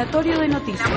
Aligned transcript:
Laboratorio 0.00 0.40
de 0.40 0.48
Noticias. 0.48 0.88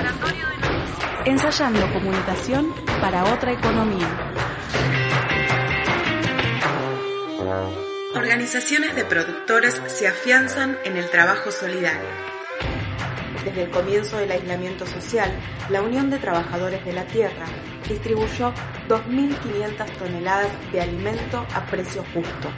Ensayando 1.25 1.91
comunicación 1.91 2.73
para 3.01 3.33
otra 3.33 3.51
economía. 3.51 4.07
Organizaciones 8.15 8.96
de 8.96 9.03
productores 9.03 9.81
se 9.87 10.08
afianzan 10.08 10.78
en 10.85 10.96
el 10.96 11.10
trabajo 11.10 11.51
solidario. 11.51 12.08
Desde 13.44 13.63
el 13.63 13.71
comienzo 13.71 14.19
del 14.19 14.31
aislamiento 14.31 14.85
social, 14.85 15.29
la 15.70 15.81
Unión 15.81 16.09
de 16.09 16.20
Trabajadores 16.20 16.85
de 16.85 16.94
la 16.94 17.04
Tierra 17.04 17.48
distribuyó 17.90 18.54
2.500 18.88 19.85
toneladas 19.98 20.72
de 20.72 20.80
alimento 20.80 21.45
a 21.54 21.66
precio 21.66 22.05
justo 22.13 22.49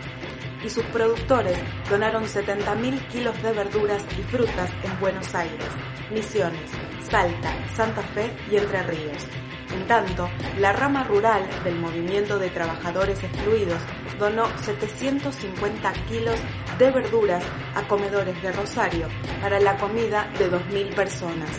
y 0.65 0.69
sus 0.69 0.83
productores 0.85 1.57
donaron 1.89 2.23
70.000 2.23 3.07
kilos 3.07 3.41
de 3.43 3.51
verduras 3.51 4.03
y 4.17 4.23
frutas 4.23 4.71
en 4.83 4.99
Buenos 4.99 5.33
Aires, 5.35 5.67
Misiones, 6.11 6.71
Salta, 7.07 7.53
Santa 7.75 8.01
Fe 8.01 8.35
y 8.49 8.57
Entre 8.57 8.81
Ríos. 8.83 9.27
En 9.71 9.85
tanto, 9.87 10.29
la 10.57 10.73
rama 10.73 11.03
rural 11.03 11.47
del 11.63 11.75
Movimiento 11.75 12.39
de 12.39 12.49
Trabajadores 12.49 13.23
Excluidos 13.23 13.79
donó 14.17 14.45
750 14.59 15.93
kilos 16.07 16.39
de 16.79 16.91
verduras 16.91 17.43
a 17.75 17.87
comedores 17.87 18.41
de 18.41 18.51
Rosario 18.51 19.07
para 19.41 19.59
la 19.59 19.77
comida 19.77 20.29
de 20.39 20.49
2.000 20.49 20.95
personas. 20.95 21.49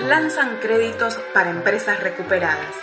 Lanzan 0.00 0.58
créditos 0.60 1.16
para 1.34 1.50
empresas 1.50 2.00
recuperadas. 2.02 2.74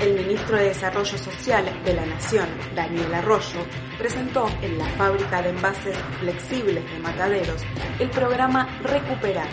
El 0.00 0.12
ministro 0.14 0.58
de 0.58 0.68
Desarrollo 0.68 1.16
Social 1.16 1.64
de 1.84 1.94
la 1.94 2.04
Nación, 2.04 2.46
Daniel 2.74 3.14
Arroyo, 3.14 3.60
presentó 3.96 4.46
en 4.60 4.78
la 4.78 4.84
fábrica 4.90 5.40
de 5.40 5.48
envases 5.50 5.96
flexibles 6.20 6.84
de 6.84 6.98
Mataderos 6.98 7.62
el 7.98 8.10
programa 8.10 8.78
Recuperar. 8.82 9.48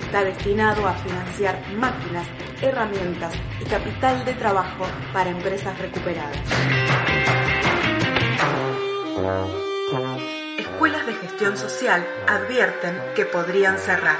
Está 0.00 0.22
destinado 0.22 0.86
a 0.86 0.94
financiar 0.94 1.60
máquinas, 1.72 2.28
herramientas 2.62 3.34
y 3.60 3.64
capital 3.64 4.24
de 4.24 4.34
trabajo 4.34 4.86
para 5.12 5.30
empresas 5.30 5.76
recuperadas. 5.80 6.38
Escuelas 10.58 11.06
de 11.06 11.14
gestión 11.14 11.56
social 11.56 12.06
advierten 12.28 13.00
que 13.16 13.24
podrían 13.24 13.78
cerrar 13.78 14.18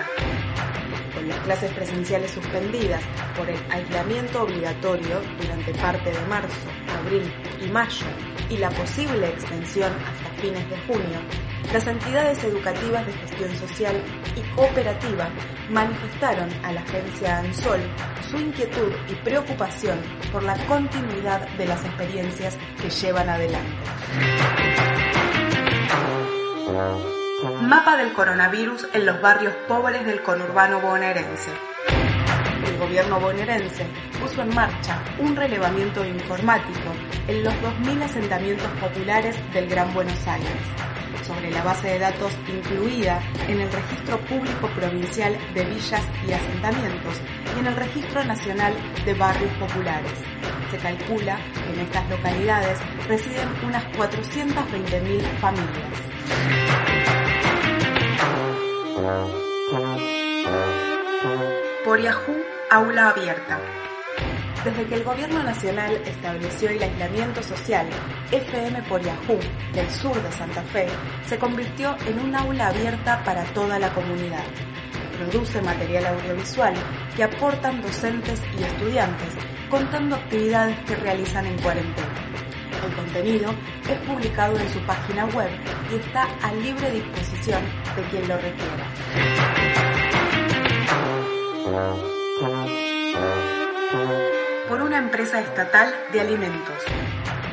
las 1.29 1.39
clases 1.41 1.73
presenciales 1.73 2.31
suspendidas 2.31 3.03
por 3.37 3.49
el 3.49 3.59
aislamiento 3.71 4.43
obligatorio 4.43 5.21
durante 5.41 5.75
parte 5.75 6.11
de 6.11 6.21
marzo, 6.27 6.69
abril 7.01 7.33
y 7.61 7.71
mayo 7.71 8.07
y 8.51 8.57
la 8.57 8.71
posible 8.71 9.29
extensión 9.29 9.93
hasta 9.93 10.41
fines 10.41 10.69
de 10.71 10.79
junio, 10.87 11.19
las 11.73 11.87
entidades 11.87 12.43
educativas 12.45 13.07
de 13.07 13.13
gestión 13.13 13.55
social 13.57 14.03
y 14.37 14.55
cooperativa 14.55 15.29
manifestaron 15.71 16.49
a 16.65 16.73
la 16.73 16.81
agencia 16.81 17.39
ANSOL 17.39 17.81
su 18.31 18.39
inquietud 18.39 18.93
y 19.09 19.15
preocupación 19.17 19.99
por 20.33 20.43
la 20.43 20.57
continuidad 20.67 21.47
de 21.57 21.67
las 21.67 21.85
experiencias 21.85 22.57
que 22.81 22.89
llevan 22.89 23.29
adelante. 23.29 23.77
Mapa 27.41 27.97
del 27.97 28.13
coronavirus 28.15 28.89
en 28.95 29.07
los 29.07 29.21
barrios 29.23 29.55
pobres 29.69 30.05
del 30.05 30.21
conurbano 30.23 30.81
bonaerense. 30.81 31.53
El 32.67 32.79
gobierno 32.79 33.21
bonaerense 33.21 33.87
puso 34.21 34.43
en 34.43 34.53
marcha 34.53 35.01
un 35.21 35.37
relevamiento 35.37 36.05
informático 36.05 36.93
en 37.29 37.45
los 37.45 37.55
2.000 37.55 38.03
asentamientos 38.03 38.67
populares 38.81 39.37
del 39.53 39.69
Gran 39.69 39.95
Buenos 39.95 40.27
Aires, 40.27 40.51
sobre 41.25 41.53
la 41.53 41.63
base 41.63 41.87
de 41.87 42.01
datos 42.01 42.33
incluida 42.49 43.23
en 43.47 43.61
el 43.61 43.71
Registro 43.71 44.19
Público 44.23 44.69
Provincial 44.75 45.37
de 45.55 45.65
Villas 45.65 46.05
y 46.27 46.33
Asentamientos 46.33 47.21
y 47.55 47.61
en 47.61 47.67
el 47.69 47.77
Registro 47.77 48.25
Nacional 48.25 48.75
de 49.05 49.15
Barrios 49.15 49.53
Populares. 49.59 50.19
Se 50.73 50.79
calcula 50.79 51.39
que 51.55 51.73
en 51.73 51.87
estas 51.87 52.11
localidades 52.11 52.81
residen 53.07 53.49
unas 53.65 53.85
420.000 53.93 55.23
familias. 55.39 57.08
Por 61.85 62.01
Yahoo, 62.01 62.43
aula 62.71 63.11
abierta. 63.11 63.61
Desde 64.65 64.87
que 64.87 64.95
el 64.97 65.05
Gobierno 65.05 65.43
Nacional 65.43 65.93
estableció 66.05 66.69
el 66.71 66.83
aislamiento 66.83 67.43
social, 67.43 67.87
FM 68.33 68.83
por 68.83 69.01
Yahoo 69.01 69.39
del 69.73 69.89
sur 69.91 70.21
de 70.21 70.33
Santa 70.33 70.63
Fe 70.63 70.87
se 71.25 71.39
convirtió 71.39 71.97
en 72.07 72.19
un 72.19 72.35
aula 72.35 72.69
abierta 72.69 73.23
para 73.25 73.45
toda 73.55 73.79
la 73.79 73.93
comunidad. 73.95 74.45
Produce 75.17 75.63
material 75.63 76.07
audiovisual 76.07 76.75
que 77.17 77.23
aportan 77.23 77.81
docentes 77.81 78.43
y 78.59 78.65
estudiantes 78.65 79.35
contando 79.71 80.17
actividades 80.17 80.77
que 80.87 80.97
realizan 80.97 81.47
en 81.47 81.59
cuarentena. 81.61 82.28
El 82.85 82.95
contenido 82.95 83.55
es 83.89 83.99
publicado 84.07 84.59
en 84.59 84.69
su 84.71 84.81
página 84.81 85.27
web 85.27 85.51
y 85.91 85.97
está 85.97 86.25
a 86.43 86.53
libre 86.55 86.91
disposición 86.91 87.63
de 87.97 88.03
quien 88.05 88.29
lo 88.29 88.37
requiera. 88.37 88.87
Por 94.69 94.83
una 94.83 94.99
empresa 94.99 95.41
estatal 95.41 95.95
de 96.13 96.21
alimentos. 96.21 96.85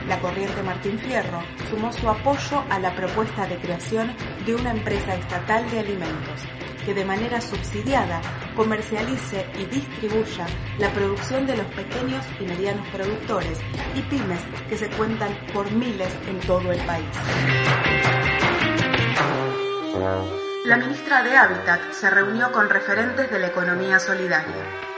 La 0.08 0.20
Corriente 0.20 0.62
Martín 0.62 1.00
Fierro 1.00 1.42
sumó 1.70 1.92
su 1.92 2.08
apoyo 2.08 2.64
a 2.70 2.80
la 2.80 2.96
propuesta 2.96 3.48
de 3.48 3.58
creación 3.58 4.16
de 4.46 4.54
una 4.54 4.72
empresa 4.72 5.16
estatal 5.16 5.70
de 5.72 5.80
alimentos 5.80 6.42
que 6.86 6.94
de 6.94 7.04
manera 7.04 7.42
subsidiada 7.42 8.22
comercialice 8.56 9.48
y 9.58 9.66
distribuya 9.66 10.46
la 10.78 10.92
producción 10.92 11.48
de 11.48 11.58
los 11.58 11.66
pequeños 11.68 12.24
y 12.40 12.46
medianos 12.46 12.88
productores 12.90 13.60
y 13.96 14.02
pymes 14.04 14.42
que 14.70 14.78
se 14.78 14.90
cuentan 14.92 15.36
por 15.52 15.72
miles 15.72 16.14
en 16.28 16.40
todo 16.42 16.72
el 16.72 16.80
país. 16.82 17.06
La 20.66 20.78
ministra 20.78 21.24
de 21.24 21.36
Hábitat 21.36 21.92
se 21.94 22.10
reunió 22.12 22.52
con 22.52 22.70
referentes 22.70 23.32
de 23.32 23.40
la 23.40 23.48
economía 23.48 24.00
solidaria 24.00 24.94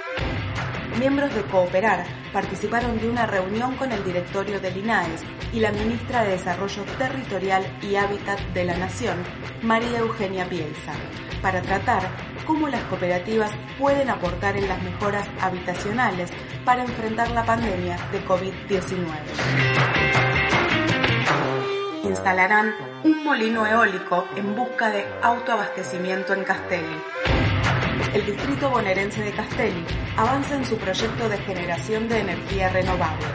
miembros 1.00 1.34
de 1.34 1.44
Cooperar 1.44 2.06
participaron 2.34 3.00
de 3.00 3.10
una 3.10 3.26
reunión 3.26 3.76
con 3.76 3.92
el 3.92 4.04
directorio 4.04 4.60
del 4.60 4.78
INAES 4.78 5.24
y 5.54 5.60
la 5.60 5.72
ministra 5.72 6.24
de 6.24 6.32
Desarrollo 6.32 6.84
Territorial 6.98 7.66
y 7.82 7.96
Hábitat 7.96 8.40
de 8.54 8.66
la 8.66 8.78
Nación, 8.78 9.18
María 9.62 10.00
Eugenia 10.00 10.46
Bielsa, 10.46 10.94
para 11.42 11.62
tratar 11.62 12.04
cómo 12.46 12.68
las 12.68 12.82
cooperativas 12.84 13.52
pueden 13.78 14.10
aportar 14.10 14.58
en 14.58 14.68
las 14.68 14.82
mejoras 14.82 15.28
habitacionales 15.42 16.32
para 16.66 16.84
enfrentar 16.84 17.32
la 17.32 17.46
pandemia 17.46 17.98
de 18.12 18.26
COVID-19. 18.26 19.08
Instalarán 22.04 22.74
un 23.04 23.24
molino 23.24 23.66
eólico 23.66 24.26
en 24.36 24.56
busca 24.56 24.90
de 24.90 25.06
autoabastecimiento 25.22 26.34
en 26.34 26.44
Castelli 26.44 27.37
el 28.14 28.26
distrito 28.26 28.70
bonaerense 28.70 29.22
de 29.24 29.32
Castelli 29.32 29.84
avanza 30.16 30.56
en 30.56 30.66
su 30.66 30.78
proyecto 30.78 31.30
de 31.30 31.38
generación 31.40 32.08
de 32.08 32.20
energía 32.20 32.70
renovable. 32.70 33.26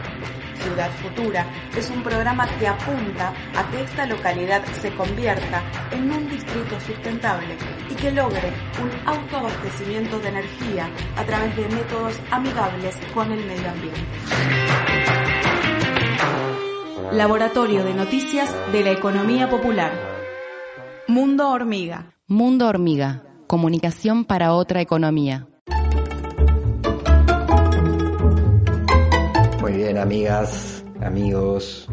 Ciudad 0.62 0.90
Futura 1.02 1.46
es 1.76 1.90
un 1.90 2.02
programa 2.02 2.46
que 2.58 2.68
apunta 2.68 3.32
a 3.56 3.70
que 3.70 3.82
esta 3.82 4.06
localidad 4.06 4.64
se 4.80 4.94
convierta 4.94 5.62
en 5.90 6.10
un 6.10 6.28
distrito 6.28 6.78
sustentable 6.80 7.56
y 7.90 7.94
que 7.94 8.12
logre 8.12 8.52
un 8.80 9.08
autoabastecimiento 9.08 10.20
de 10.20 10.28
energía 10.28 10.88
a 11.16 11.24
través 11.24 11.56
de 11.56 11.68
métodos 11.68 12.14
amigables 12.30 12.96
con 13.12 13.32
el 13.32 13.44
medio 13.44 13.70
ambiente. 13.70 14.00
Laboratorio 17.12 17.84
de 17.84 17.94
Noticias 17.94 18.54
de 18.70 18.84
la 18.84 18.92
Economía 18.92 19.50
Popular. 19.50 19.92
Mundo 21.08 21.50
Hormiga. 21.50 22.14
Mundo 22.28 22.68
Hormiga 22.68 23.24
comunicación 23.52 24.24
para 24.24 24.54
otra 24.54 24.80
economía. 24.80 25.46
Muy 29.60 29.72
bien, 29.74 29.98
amigas, 29.98 30.82
amigos, 31.02 31.86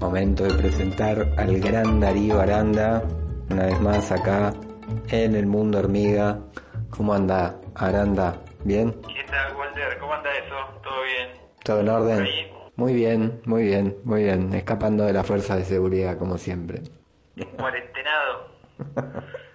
momento 0.00 0.44
de 0.44 0.54
presentar 0.54 1.34
al 1.36 1.60
gran 1.60 2.00
Darío 2.00 2.40
Aranda, 2.40 3.02
una 3.50 3.66
vez 3.66 3.78
más 3.82 4.10
acá 4.10 4.54
en 5.10 5.34
el 5.34 5.44
mundo 5.44 5.80
hormiga. 5.80 6.40
¿Cómo 6.88 7.12
anda, 7.12 7.60
Aranda? 7.74 8.40
¿Bien? 8.64 8.90
¿Qué 9.02 9.22
tal, 9.30 9.54
Walter? 9.54 9.98
¿Cómo 10.00 10.14
anda 10.14 10.30
eso? 10.32 10.80
¿Todo 10.82 11.02
bien? 11.02 11.28
¿Todo 11.62 11.80
en 11.80 11.88
orden? 11.90 12.26
Muy 12.76 12.94
bien, 12.94 13.42
muy 13.44 13.64
bien, 13.64 13.98
muy 14.04 14.22
bien. 14.22 14.54
Escapando 14.54 15.04
de 15.04 15.12
la 15.12 15.24
fuerza 15.24 15.56
de 15.56 15.64
seguridad, 15.64 16.16
como 16.16 16.38
siempre. 16.38 16.80
Cuarentenado. 17.58 18.48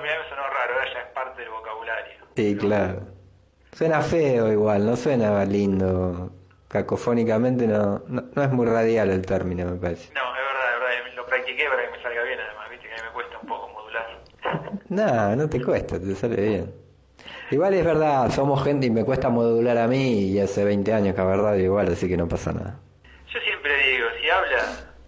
me 0.00 0.08
sonó 0.28 0.42
raro, 0.42 0.74
ya 0.92 1.00
es 1.00 1.06
parte 1.08 1.42
del 1.42 1.50
vocabulario. 1.50 2.14
Sí, 2.36 2.56
claro. 2.56 3.00
Suena 3.72 4.00
feo 4.00 4.52
igual, 4.52 4.86
no 4.86 4.96
suena 4.96 5.44
lindo. 5.44 6.30
Cacofónicamente 6.68 7.66
no, 7.66 8.02
no, 8.08 8.42
es 8.42 8.50
muy 8.50 8.66
radial 8.66 9.10
el 9.10 9.24
término, 9.26 9.66
me 9.66 9.76
parece. 9.76 10.12
No, 10.14 10.20
es 10.20 10.42
verdad, 10.42 10.74
es 10.74 11.04
verdad. 11.04 11.16
Lo 11.16 11.26
practiqué 11.26 11.68
para 11.68 11.84
que 11.84 11.96
me 11.96 12.02
salga 12.02 12.22
bien, 12.22 12.38
además, 12.40 12.70
viste 12.70 12.88
que 12.88 12.94
a 12.94 12.96
mí 12.96 13.02
me 13.04 13.12
cuesta 13.12 13.38
un 13.38 13.48
poco 13.48 13.68
modular. 13.68 14.20
No, 14.88 15.36
no 15.36 15.48
te 15.48 15.62
cuesta, 15.62 15.98
te 15.98 16.14
sale 16.14 16.36
bien. 16.36 16.82
Igual 17.50 17.74
es 17.74 17.84
verdad, 17.84 18.30
somos 18.30 18.64
gente 18.64 18.86
y 18.86 18.90
me 18.90 19.04
cuesta 19.04 19.28
modular 19.28 19.76
a 19.76 19.86
mí 19.86 20.30
y 20.30 20.40
hace 20.40 20.64
20 20.64 20.92
años 20.92 21.14
que 21.14 21.20
a 21.20 21.24
verdad 21.24 21.54
igual, 21.56 21.92
así 21.92 22.08
que 22.08 22.16
no 22.16 22.26
pasa 22.26 22.52
nada. 22.52 22.78
Yo 23.28 23.40
siempre 23.40 23.76
digo, 23.88 24.06
si 24.20 24.30
habla, 24.30 24.58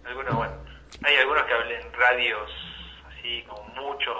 algunos, 0.05 0.35
bueno, 0.35 0.53
hay 1.03 1.15
algunos 1.17 1.43
que 1.43 1.53
hablan 1.53 1.71
en 1.71 1.93
radios 1.93 2.51
así, 3.07 3.43
con 3.47 3.83
mucho, 3.83 4.11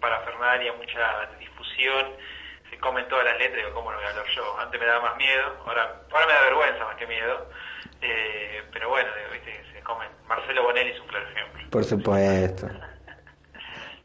parafernalia, 0.00 0.72
mucha 0.74 1.26
difusión, 1.38 2.06
se 2.70 2.78
comen 2.78 3.06
todas 3.08 3.24
las 3.24 3.38
letras, 3.38 3.56
digo, 3.64 3.74
¿cómo 3.74 3.90
no 3.90 3.96
voy 3.98 4.06
a 4.06 4.10
hablar 4.10 4.26
yo? 4.34 4.58
Antes 4.58 4.80
me 4.80 4.86
daba 4.86 5.00
más 5.10 5.16
miedo, 5.16 5.56
ahora, 5.66 5.96
ahora 6.12 6.26
me 6.26 6.32
da 6.32 6.40
vergüenza 6.42 6.84
más 6.84 6.96
que 6.96 7.06
miedo, 7.06 7.46
eh, 8.02 8.62
pero 8.72 8.88
bueno, 8.88 9.08
digo, 9.16 9.30
viste 9.32 9.64
se 9.72 9.80
comen. 9.82 10.08
Marcelo 10.26 10.62
Bonelli 10.64 10.90
es 10.90 11.00
un 11.00 11.06
claro 11.08 11.26
ejemplo. 11.28 11.70
Por 11.70 11.84
supuesto. 11.84 12.68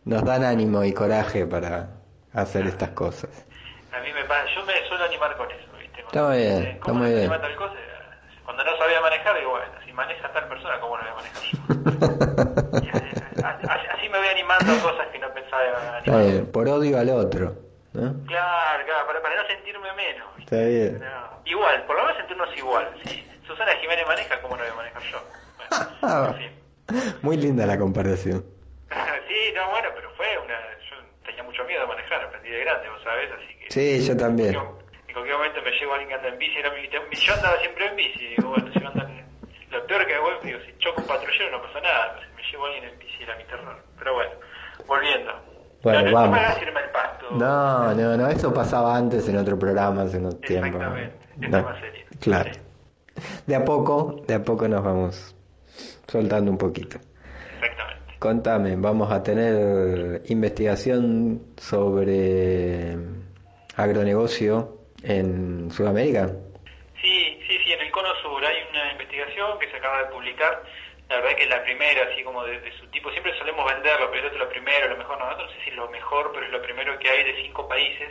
Nos 0.06 0.24
dan 0.24 0.44
ánimo 0.44 0.83
y 0.83 0.94
coraje 0.94 1.45
para 1.45 1.89
hacer 2.33 2.68
estas 2.68 2.89
cosas. 2.89 3.45
A 3.91 4.00
mí 4.01 4.12
me 4.13 4.24
pasa, 4.25 4.45
yo 4.53 4.63
me 4.65 4.74
suelo 4.88 5.06
animar 5.06 5.36
con 5.38 5.50
eso, 5.50 5.65
¿viste? 5.80 6.01
Está 6.01 6.12
Cuando 6.12 6.30
muy 6.30 6.38
me 6.38 6.44
bien, 6.44 6.62
está 6.65 6.80
¿cómo 6.81 7.00
muy 7.00 7.13
bien. 7.13 7.30
cosa? 7.57 7.74
Cuando 8.44 8.63
no 8.63 8.77
sabía 8.77 9.01
manejar, 9.01 9.38
digo, 9.39 9.50
bueno, 9.51 9.65
si 9.86 9.94
maneja 9.94 10.31
tal 10.31 10.48
persona, 10.48 10.80
¿cómo 10.80 10.98
no 10.98 11.03
voy 11.03 11.12
a 11.12 11.15
manejar 11.15 11.41
yo? 11.41 11.57
Y 12.86 12.89
así, 12.89 13.06
así- 13.41 13.88
así 13.98 14.09
me 14.09 14.14
voy 14.25 14.33
animando 14.33 14.74
a 14.74 14.81
cosas 14.81 15.07
que 15.07 15.19
no 15.19 15.33
pensaba 15.33 15.63
Está 15.66 15.98
animar. 15.98 16.22
bien, 16.25 16.51
por 16.51 16.68
odio 16.68 17.00
al 17.00 17.10
otro. 17.10 17.56
¿no? 17.94 18.13
Claro, 18.27 18.86
claro, 18.86 19.07
para, 19.07 19.22
para 19.22 19.42
no 19.42 19.48
sentirme 19.48 19.94
menos. 19.94 20.27
Está 20.39 20.57
bien. 20.57 21.00
No, 21.00 21.42
Igual, 21.45 21.83
por 21.86 21.95
lo 21.95 22.01
menos 22.04 22.18
sentirnos 22.18 22.57
igual. 22.57 22.88
Si 23.06 23.25
Susana 23.48 23.72
Jiménez 23.80 24.06
maneja, 24.07 24.42
¿cómo 24.42 24.57
no 24.57 24.63
voy 24.63 24.72
a 24.72 24.75
manejar 24.75 25.01
yo? 25.04 25.22
Bueno, 26.01 26.27
en 26.27 26.36
fin. 26.36 26.51
Muy 27.22 27.38
linda 27.38 27.66
la 27.66 27.77
comparación. 27.77 28.44
Sí, 29.27 29.51
no, 29.54 29.69
bueno, 29.72 29.89
pero 29.95 30.10
fue 30.16 30.27
una... 30.44 30.56
Yo 30.89 30.95
tenía 31.25 31.44
mucho 31.44 31.63
miedo 31.66 31.81
de 31.81 31.88
manejar, 31.88 32.24
aprendí 32.24 32.50
de 32.50 32.60
grande, 32.62 32.88
vos 32.89 33.01
sabés, 33.04 33.30
así 33.33 33.56
que... 33.57 33.72
Sí, 33.72 34.06
yo 34.07 34.16
también. 34.16 34.56
En 34.56 35.13
cualquier 35.13 35.36
momento 35.36 35.62
me 35.62 35.72
llevo 35.72 35.92
a 35.92 35.95
alguien 35.95 36.10
que 36.10 36.16
anda 36.16 36.27
en 36.30 36.38
bici, 36.38 36.57
era 36.57 36.72
mi, 36.72 36.81
mi- 36.83 37.16
yo 37.18 37.33
andaba 37.33 37.60
siempre 37.60 37.88
en 37.88 37.95
bici, 37.98 38.27
digo, 38.27 38.50
bueno, 38.50 38.72
si 38.72 38.80
andan, 38.86 39.14
lo 39.75 39.88
peor 39.88 40.07
que 40.07 40.13
hago, 40.16 40.27
digo, 40.44 40.60
si 40.66 40.77
choco 40.77 41.01
un 41.01 41.07
patrullero 41.07 41.51
no 41.51 41.62
pasa 41.62 41.81
nada, 41.81 42.16
pero 42.16 42.27
si 42.27 42.36
me 42.36 42.51
llevo 42.51 42.66
a 42.66 42.68
alguien 42.68 42.83
en 42.86 43.00
bici 43.00 43.24
era 43.24 43.36
mi 43.36 43.44
terror. 43.44 43.77
Pero 44.00 44.13
bueno, 44.13 44.31
volviendo. 44.88 45.33
Bueno, 45.83 46.01
no, 46.01 46.07
no, 46.07 46.13
vamos. 46.13 46.39
No 46.39 46.62
irme 46.62 46.80
al 46.80 46.92
pasto. 46.92 47.25
No, 47.31 47.94
no, 47.94 48.18
no, 48.18 48.27
eso 48.27 48.54
pasaba 48.54 48.95
antes 48.95 49.27
en 49.30 49.38
otro 49.38 49.60
programa 49.60 50.04
hace 50.04 50.18
unos 50.18 50.39
tiempos. 50.42 50.81
Exactamente, 50.81 51.16
es 51.42 51.50
No, 51.50 51.62
más 51.63 51.80
serio. 51.80 52.06
Claro. 52.19 52.51
Sí. 52.54 52.60
De 53.45 53.56
a 53.56 53.63
poco, 53.63 54.24
de 54.27 54.33
a 54.33 54.44
poco 54.44 54.68
nos 54.68 54.83
vamos 54.83 55.36
soltando 56.07 56.51
un 56.51 56.57
poquito. 56.57 56.98
Exactamente. 57.62 58.19
Contame, 58.19 58.75
vamos 58.77 59.12
a 59.12 59.22
tener 59.22 60.22
investigación 60.27 61.42
sobre 61.57 62.98
agronegocio 63.75 64.80
en 65.04 65.69
Sudamérica. 65.72 66.27
Sí, 67.01 67.39
sí, 67.48 67.57
sí, 67.63 67.72
en 67.72 67.81
el 67.81 67.92
Cono 67.92 68.10
Sur 68.22 68.44
hay 68.44 68.56
una 68.72 68.92
investigación 68.94 69.60
que 69.60 69.69
se 69.69 69.77
acaba 69.77 70.00
de 70.00 70.06
publicar. 70.06 70.63
La 71.10 71.18
verdad 71.18 71.36
que 71.38 71.44
es 71.44 71.50
la 71.50 71.63
primera, 71.63 72.04
así 72.12 72.24
como 72.24 72.44
de, 72.44 72.60
de 72.60 72.72
su 72.80 72.88
tipo. 72.88 73.12
Siempre 73.12 73.38
solemos 73.38 73.66
venderlo, 73.72 74.10
pero 74.12 74.25
esto 74.25 74.34
es 74.38 74.44
lo 74.44 74.50
primero, 74.50 74.88
lo 74.90 74.98
mejor. 74.98 75.19
No, 75.19 75.30
no 75.38 75.50
sé 75.50 75.56
si 75.63 75.69
es 75.69 75.75
lo 75.75 75.88
mejor, 75.90 76.31
pero 76.34 76.46
es 76.46 76.52
lo 76.52 76.62
primero 76.62 76.98
que 77.00 77.10
hay 77.10 77.24
de 77.24 77.42
cinco 77.44 77.68
países. 77.68 78.10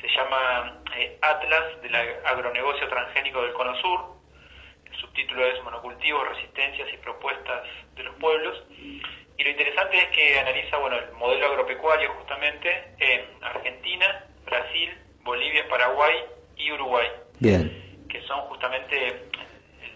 Se 0.00 0.08
llama 0.08 0.82
eh, 0.96 1.18
Atlas 1.20 1.80
del 1.82 1.94
ag- 1.94 2.20
agronegocio 2.24 2.88
transgénico 2.88 3.42
del 3.42 3.52
Cono 3.52 3.74
Sur. 3.80 4.00
El 4.90 4.96
subtítulo 4.98 5.44
es 5.46 5.62
Monocultivos, 5.64 6.28
Resistencias 6.28 6.92
y 6.92 6.96
Propuestas 6.98 7.62
de 7.94 8.02
los 8.04 8.14
Pueblos. 8.16 8.62
Y 8.70 9.44
lo 9.44 9.50
interesante 9.50 9.98
es 9.98 10.06
que 10.08 10.38
analiza 10.38 10.76
bueno, 10.76 10.96
el 10.98 11.10
modelo 11.12 11.46
agropecuario 11.46 12.12
justamente 12.14 12.94
en 12.98 13.24
Argentina, 13.42 14.26
Brasil, 14.44 14.96
Bolivia, 15.22 15.66
Paraguay 15.68 16.14
y 16.56 16.70
Uruguay 16.72 17.08
Bien, 17.40 18.06
que 18.08 18.20
son 18.22 18.40
justamente, 18.42 19.30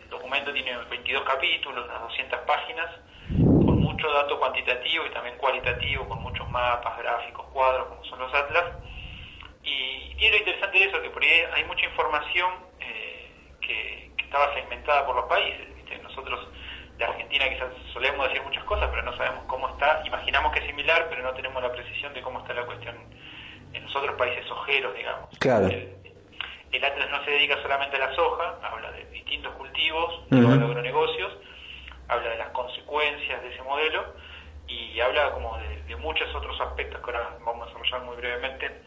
el 0.07 0.11
documento 0.11 0.53
tiene 0.53 0.77
22 0.89 1.25
capítulos, 1.25 1.85
unas 1.85 2.01
200 2.03 2.39
páginas, 2.41 2.87
con 3.65 3.81
mucho 3.81 4.09
dato 4.13 4.39
cuantitativo 4.39 5.05
y 5.05 5.11
también 5.11 5.37
cualitativo, 5.37 6.09
con 6.09 6.23
muchos 6.23 6.49
mapas, 6.51 6.97
gráficos, 6.99 7.45
cuadros, 7.53 7.89
como 7.89 8.05
son 8.05 8.21
los 8.21 8.33
atlas. 8.33 8.65
Y 9.65 10.29
lo 10.31 10.37
interesante 10.37 10.79
de 10.79 10.85
eso, 10.85 11.03
que 11.03 11.11
por 11.11 11.23
ahí 11.23 11.43
hay 11.55 11.65
mucha 11.65 11.85
información 11.87 12.53
eh, 12.81 13.31
que, 13.61 14.13
que 14.17 14.25
estaba 14.25 14.55
segmentada 14.55 15.05
por 15.05 15.17
los 15.17 15.25
países. 15.27 15.75
¿viste? 15.75 15.99
Nosotros 15.99 16.49
de 16.99 17.05
Argentina 17.05 17.49
quizás 17.49 17.69
solemos 17.93 18.29
decir 18.29 18.43
muchas 18.45 18.63
cosas, 18.65 18.89
pero 18.91 19.03
no 19.03 19.17
sabemos 19.17 19.45
cómo 19.49 19.69
está. 19.71 20.03
Imaginamos 20.07 20.53
que 20.53 20.61
es 20.61 20.67
similar, 20.67 21.07
pero 21.11 21.23
no 21.25 21.35
tenemos 21.35 21.61
la 21.63 21.73
precisión 21.73 22.15
de 22.15 22.23
cómo 22.23 22.39
está 22.41 22.55
la 22.55 22.65
cuestión 22.65 22.97
en 23.73 23.83
los 23.85 23.97
otros 23.97 24.15
países 24.17 24.49
ojeros, 24.51 24.95
digamos. 24.97 25.37
Claro. 25.41 25.67
El- 25.67 25.97
el 26.73 26.85
Atlas 26.85 27.09
no 27.11 27.25
se 27.25 27.31
dedica 27.31 27.61
solamente 27.63 27.97
a 27.97 28.01
la 28.09 28.15
soja, 28.15 28.59
habla 28.63 28.86
de 29.87 29.93
cultivos, 29.93 30.15
Ujú. 30.31 30.59
de 30.59 30.65
agronegocios, 30.65 31.33
habla 32.09 32.31
de 32.31 32.39
las 32.39 32.49
consecuencias 32.51 33.43
de 33.43 33.53
ese 33.53 33.63
modelo 33.63 34.05
y 34.69 34.99
habla 35.01 35.33
como 35.33 35.57
de, 35.59 35.83
de 35.83 35.97
muchos 35.97 36.33
otros 36.35 36.61
aspectos 36.61 37.01
que 37.01 37.11
ahora 37.11 37.37
vamos 37.45 37.65
a 37.65 37.67
desarrollar 37.67 38.03
muy 38.03 38.17
brevemente. 38.17 38.83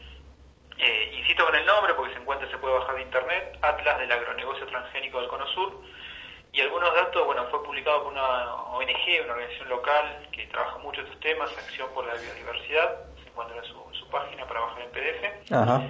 Eh, 0.78 1.12
insisto 1.18 1.46
con 1.46 1.56
el 1.56 1.66
nombre 1.66 1.94
porque 1.94 2.14
se 2.14 2.20
encuentra, 2.20 2.50
se 2.50 2.58
puede 2.58 2.78
bajar 2.78 2.96
de 2.96 3.02
internet, 3.02 3.58
Atlas 3.62 4.00
del 4.00 4.12
agronegocio 4.12 4.66
transgénico 4.68 5.20
del 5.20 5.30
Cono 5.30 5.48
Sur. 5.48 5.74
Y 6.52 6.62
algunos 6.62 6.94
datos, 6.96 7.26
bueno, 7.26 7.46
fue 7.52 7.64
publicado 7.64 8.04
por 8.04 8.14
una 8.14 8.56
ONG, 8.74 9.24
una 9.24 9.34
organización 9.34 9.70
local 9.70 10.28
que 10.32 10.48
trabaja 10.48 10.78
mucho 10.80 11.02
estos 11.02 11.20
temas, 11.20 11.52
Acción 11.58 11.90
por 11.94 12.06
la 12.08 12.16
Biodiversidad, 12.16 13.06
se 13.22 13.30
encuentra 13.30 13.58
en 13.58 13.66
su, 13.66 13.76
su 13.94 14.10
página 14.10 14.48
para 14.48 14.62
bajar 14.62 14.82
en 14.82 14.92
PDF 14.92 15.52
ajá, 15.54 15.82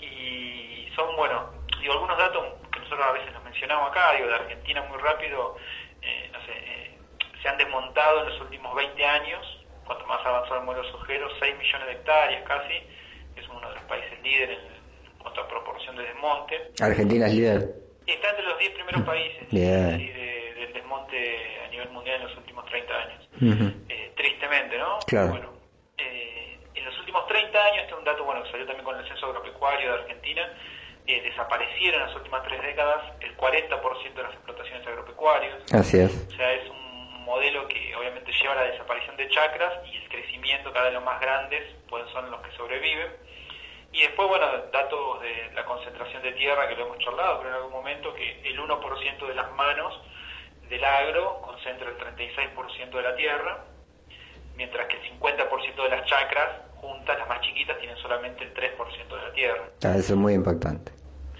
y 0.00 0.90
son, 0.96 1.14
bueno, 1.16 1.50
digo, 1.80 1.92
algunos 1.92 2.18
datos 2.18 2.44
nosotros 2.90 3.06
a 3.08 3.12
veces 3.12 3.32
los 3.32 3.44
mencionamos 3.44 3.90
acá, 3.90 4.12
digo, 4.16 4.28
de 4.28 4.34
Argentina 4.34 4.82
muy 4.82 4.98
rápido, 4.98 5.56
eh, 6.02 6.28
no 6.32 6.40
sé, 6.44 6.52
eh, 6.52 6.98
se 7.42 7.48
han 7.48 7.56
desmontado 7.56 8.22
en 8.24 8.30
los 8.30 8.40
últimos 8.40 8.74
20 8.74 9.04
años, 9.06 9.64
cuanto 9.86 10.06
más 10.06 10.24
avanzado 10.26 10.56
el 10.60 10.66
modelo 10.66 10.84
sojero, 10.90 11.28
6 11.38 11.56
millones 11.58 11.86
de 11.86 11.92
hectáreas 11.94 12.42
casi, 12.46 12.74
es 13.36 13.48
uno 13.48 13.68
de 13.68 13.74
los 13.76 13.84
países 13.84 14.20
líderes 14.22 14.58
en, 14.58 15.18
cuanto 15.18 15.40
a 15.40 15.48
proporción 15.48 15.96
de 15.96 16.02
desmonte. 16.04 16.72
Argentina 16.80 17.26
es 17.26 17.34
líder. 17.34 17.68
Está 18.06 18.30
entre 18.30 18.44
los 18.44 18.58
10 18.58 18.70
primeros 18.72 19.02
países 19.02 19.46
sí, 19.50 19.58
de- 19.58 20.54
del 20.56 20.72
desmonte 20.72 21.60
a 21.64 21.68
nivel 21.68 21.88
mundial 21.90 22.16
en 22.22 22.26
los 22.28 22.36
últimos 22.38 22.64
30 22.66 22.94
años. 22.96 23.28
Eh, 23.88 24.12
tristemente, 24.16 24.76
¿no? 24.78 24.98
Claro. 25.06 25.28
Bueno, 25.28 25.52
eh, 25.98 26.58
en 26.74 26.84
los 26.84 26.98
últimos 26.98 27.26
30 27.28 27.64
años, 27.66 27.76
este 27.82 27.92
es 27.92 27.98
un 27.98 28.04
dato 28.04 28.24
bueno 28.24 28.42
que 28.42 28.50
salió 28.50 28.66
también 28.66 28.84
con 28.84 28.98
el 28.98 29.06
censo 29.06 29.26
agropecuario 29.26 29.92
de 29.92 29.98
Argentina, 30.02 30.52
eh, 31.12 31.22
desaparecieron 31.22 32.00
en 32.00 32.06
las 32.06 32.16
últimas 32.16 32.42
tres 32.44 32.62
décadas 32.62 33.12
el 33.20 33.36
40% 33.36 34.14
de 34.14 34.22
las 34.22 34.32
explotaciones 34.32 34.86
agropecuarias. 34.86 35.72
Así 35.72 35.98
es. 35.98 36.26
O 36.28 36.36
sea, 36.36 36.52
es 36.52 36.68
un 36.68 37.24
modelo 37.24 37.66
que 37.68 37.94
obviamente 37.96 38.32
lleva 38.32 38.54
a 38.54 38.56
la 38.56 38.70
desaparición 38.70 39.16
de 39.16 39.28
chacras 39.28 39.72
y 39.86 39.96
el 39.96 40.08
crecimiento 40.08 40.72
cada 40.72 40.86
vez 40.86 40.94
los 40.94 41.04
más 41.04 41.20
grandes 41.20 41.62
pues 41.88 42.08
son 42.10 42.30
los 42.30 42.40
que 42.42 42.50
sobreviven. 42.52 43.10
Y 43.92 44.02
después, 44.02 44.28
bueno, 44.28 44.46
datos 44.72 45.20
de 45.20 45.50
la 45.52 45.64
concentración 45.64 46.22
de 46.22 46.32
tierra 46.32 46.68
que 46.68 46.76
lo 46.76 46.86
hemos 46.86 46.98
charlado, 46.98 47.38
pero 47.38 47.50
en 47.50 47.54
algún 47.56 47.72
momento 47.72 48.14
que 48.14 48.40
el 48.48 48.58
1% 48.58 49.26
de 49.26 49.34
las 49.34 49.50
manos 49.52 50.00
del 50.68 50.84
agro 50.84 51.40
concentra 51.42 51.88
el 51.88 51.98
36% 51.98 52.90
de 52.90 53.02
la 53.02 53.16
tierra, 53.16 53.64
mientras 54.56 54.86
que 54.86 54.96
el 54.96 55.18
50% 55.18 55.82
de 55.82 55.88
las 55.88 56.06
chacras 56.06 56.48
juntas, 56.76 57.18
las 57.18 57.28
más 57.28 57.40
chiquitas, 57.40 57.78
tienen 57.78 57.96
solamente 57.98 58.44
el 58.44 58.54
3% 58.54 59.08
de 59.08 59.22
la 59.22 59.32
tierra. 59.32 59.64
Ah, 59.84 59.96
eso 59.96 60.12
es 60.12 60.18
muy 60.18 60.34
impactante. 60.34 60.92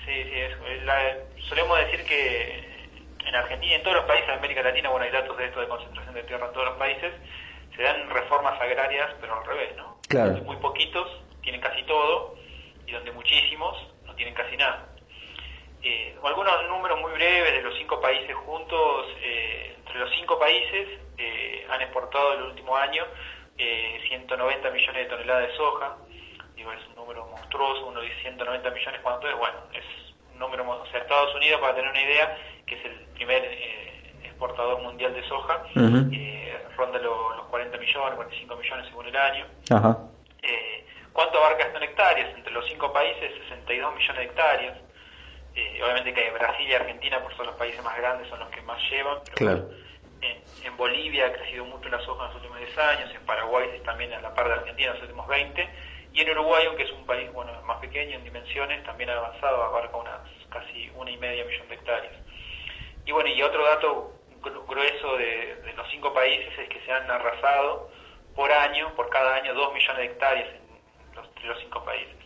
Sí, 0.05 0.25
sí, 0.25 0.41
es, 0.41 0.83
la- 0.85 1.17
solemos 1.49 1.79
decir 1.79 2.05
que 2.05 2.89
en 3.27 3.35
Argentina 3.35 3.73
y 3.73 3.77
en 3.77 3.83
todos 3.83 3.97
los 3.97 4.07
países 4.07 4.27
de 4.29 4.33
América 4.35 4.63
Latina, 4.63 4.89
bueno, 4.91 5.05
hay 5.07 5.13
datos 5.13 5.37
de 5.37 5.45
esto 5.47 5.61
de 5.61 5.69
concentración 5.69 6.15
de 6.15 6.23
tierra 6.25 6.47
en 6.47 6.53
todos 6.53 6.67
los 6.67 6.77
países, 6.79 7.13
se 7.77 7.83
dan 7.83 8.09
reformas 8.11 8.61
agrarias, 8.61 9.11
pero 9.21 9.39
al 9.39 9.47
revés, 9.47 9.77
¿no? 9.77 9.99
Claro. 10.09 10.31
Donde 10.31 10.43
muy 10.47 10.57
poquitos 10.57 11.09
tienen 11.43 11.61
casi 11.61 11.83
todo 11.85 12.37
y 12.87 12.93
donde 12.93 13.13
muchísimos 13.13 13.77
no 14.07 14.15
tienen 14.15 14.35
casi 14.35 14.57
nada. 14.57 14.87
Eh, 15.83 16.15
algunos 16.25 16.69
números 16.69 17.01
muy 17.01 17.13
breves 17.13 17.53
de 17.55 17.63
los 17.63 17.75
cinco 17.79 18.01
países 18.01 18.35
juntos, 18.37 19.07
eh, 19.23 19.75
entre 19.79 19.99
los 20.01 20.11
cinco 20.15 20.39
países 20.39 20.89
eh, 21.17 21.67
han 21.71 21.81
exportado 21.83 22.35
el 22.35 22.43
último 22.45 22.77
año 22.77 23.07
eh, 23.57 24.01
190 24.09 24.71
millones 24.71 25.05
de 25.05 25.11
toneladas 25.11 25.49
de 25.49 25.57
soja, 25.57 25.97
digo, 26.61 26.73
es 26.73 26.87
un 26.89 26.95
número 26.95 27.25
monstruoso, 27.27 27.87
uno 27.87 28.01
dice 28.03 28.15
190 28.21 28.71
millones, 28.71 29.01
¿cuánto 29.03 29.27
es? 29.29 29.35
Bueno, 29.37 29.57
es 29.73 29.85
un 30.33 30.39
número, 30.39 30.69
o 30.69 30.87
sea, 30.87 31.01
Estados 31.01 31.35
Unidos, 31.35 31.59
para 31.61 31.75
tener 31.75 31.91
una 31.91 32.03
idea, 32.03 32.37
que 32.67 32.75
es 32.75 32.85
el 32.85 32.93
primer 33.15 33.43
eh, 33.45 34.13
exportador 34.25 34.81
mundial 34.83 35.15
de 35.15 35.27
soja, 35.27 35.63
eh, 36.13 36.59
ronda 36.77 36.99
lo- 36.99 37.35
los 37.37 37.47
40 37.47 37.79
millones, 37.79 38.15
45 38.15 38.57
millones 38.57 38.87
según 38.89 39.07
el 39.07 39.17
año. 39.17 39.47
Ajá. 39.71 39.97
Eh, 40.43 40.87
¿Cuánto 41.15 41.39
abarca 41.39 41.65
esto 41.65 41.79
en 41.79 41.85
hectáreas? 41.85 42.35
Entre 42.37 42.53
los 42.53 42.67
cinco 42.69 42.93
países, 42.93 43.33
62 43.49 43.95
millones 43.95 44.17
de 44.19 44.25
hectáreas. 44.25 44.79
Eh, 45.55 45.81
obviamente 45.83 46.13
que 46.15 46.31
Brasil 46.31 46.69
y 46.69 46.75
Argentina, 46.75 47.21
por 47.23 47.35
ser 47.37 47.47
los 47.47 47.57
países 47.57 47.83
más 47.83 47.97
grandes, 47.97 48.29
son 48.29 48.39
los 48.39 48.49
que 48.51 48.61
más 48.63 48.79
llevan. 48.91 49.19
Pero 49.25 49.37
Claro. 49.37 49.71
En, 50.23 50.41
En 50.67 50.77
Bolivia 50.77 51.27
ha 51.27 51.33
crecido 51.33 51.65
mucho 51.65 51.89
la 51.89 51.99
soja 52.05 52.25
en 52.25 52.27
los 52.29 52.37
últimos 52.37 52.59
10 52.59 52.77
años, 52.79 53.11
en 53.15 53.25
Paraguay 53.25 53.67
también 53.85 54.13
a 54.13 54.21
la 54.21 54.35
par 54.35 54.47
de 54.49 54.53
Argentina 54.55 54.89
en 54.89 54.95
los 54.95 55.03
últimos 55.03 55.27
20, 55.27 55.69
y 56.13 56.21
en 56.21 56.31
Uruguay, 56.31 56.67
aunque 56.67 56.83
es 56.85 56.93
un 56.93 57.07
país 57.07 57.33
bueno 57.33 57.53
más 57.63 57.79
pequeño 57.79 58.17
en 58.17 58.25
dimensiones, 58.25 58.85
también 58.85 59.11
ha 59.11 59.17
avanzado, 59.17 59.63
abarca 59.63 59.97
unas 59.97 60.21
casi 60.51 60.91
una 60.97 61.11
y 61.11 61.17
media 61.17 61.45
millón 61.45 61.69
de 61.69 61.75
hectáreas. 61.75 62.15
Y 63.07 63.13
bueno, 63.13 63.29
y 63.29 63.43
otro 63.43 63.65
dato 63.65 64.13
grueso 64.67 65.17
de, 65.17 65.57
de 65.57 65.73
los 65.75 65.89
cinco 65.91 66.13
países 66.13 66.59
es 66.59 66.69
que 66.69 66.81
se 66.81 66.93
han 66.93 67.11
arrasado 67.11 67.91
por 68.35 68.51
año, 68.51 68.95
por 68.95 69.09
cada 69.11 69.35
año, 69.37 69.55
dos 69.55 69.73
millones 69.73 69.99
de 69.99 70.05
hectáreas 70.05 70.49
en 70.49 71.15
los, 71.15 71.45
los 71.45 71.59
cinco 71.61 71.85
países. 71.85 72.17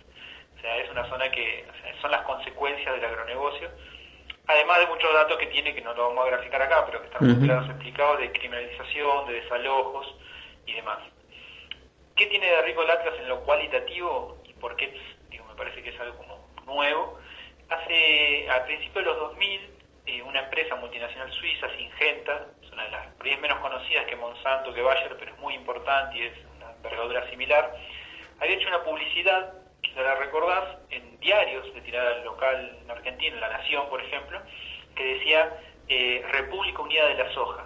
O 0.56 0.60
sea, 0.60 0.76
es 0.78 0.90
una 0.90 1.08
zona 1.08 1.30
que 1.30 1.66
son 2.00 2.10
las 2.10 2.22
consecuencias 2.22 2.94
del 2.94 3.04
agronegocio, 3.04 3.70
además 4.46 4.78
de 4.78 4.86
muchos 4.86 5.12
datos 5.12 5.36
que 5.38 5.46
tiene, 5.46 5.74
que 5.74 5.80
no 5.82 5.94
lo 5.94 6.08
vamos 6.08 6.26
a 6.26 6.30
graficar 6.30 6.62
acá, 6.62 6.86
pero 6.86 7.00
que 7.00 7.06
están 7.08 7.26
muy 7.26 7.46
claros 7.46 7.68
explicados, 7.68 8.18
de 8.18 8.32
criminalización, 8.32 9.26
de 9.26 9.34
desalojos 9.40 10.14
y 10.66 10.72
demás. 10.74 10.98
¿Qué 12.16 12.26
tiene 12.26 12.46
de 12.46 12.62
rico 12.62 12.82
el 12.82 12.90
Atlas 12.90 13.14
en 13.18 13.28
lo 13.28 13.40
cualitativo 13.40 14.38
y 14.44 14.52
por 14.54 14.76
qué 14.76 14.94
me 15.30 15.54
parece 15.56 15.82
que 15.82 15.90
es 15.90 16.00
algo 16.00 16.16
como 16.16 16.48
nuevo? 16.64 17.18
Hace, 17.68 18.48
al 18.48 18.64
principio 18.66 19.00
de 19.00 19.06
los 19.06 19.18
2000, 19.18 19.70
eh, 20.06 20.22
una 20.22 20.40
empresa 20.40 20.76
multinacional 20.76 21.32
suiza, 21.32 21.68
Singenta, 21.76 22.46
es 22.62 22.70
una 22.70 22.84
de 22.84 22.90
las 22.90 23.40
menos 23.40 23.58
conocidas 23.58 24.06
que 24.06 24.14
Monsanto, 24.14 24.72
que 24.72 24.82
Bayer, 24.82 25.16
pero 25.18 25.32
es 25.32 25.38
muy 25.40 25.54
importante 25.54 26.18
y 26.18 26.22
es 26.22 26.32
una 26.56 26.70
envergadura 26.70 27.28
similar, 27.30 27.74
había 28.38 28.54
hecho 28.54 28.68
una 28.68 28.84
publicidad, 28.84 29.52
que 29.82 30.00
la 30.00 30.14
recordás, 30.14 30.78
en 30.90 31.18
diarios 31.18 31.72
de 31.74 31.80
tirada 31.80 32.18
local 32.18 32.78
en 32.80 32.90
Argentina, 32.90 33.34
en 33.34 33.40
La 33.40 33.48
Nación, 33.48 33.88
por 33.88 34.00
ejemplo, 34.00 34.40
que 34.94 35.04
decía 35.14 35.52
eh, 35.88 36.24
República 36.30 36.80
Unida 36.80 37.08
de 37.08 37.14
la 37.14 37.32
Soja. 37.32 37.64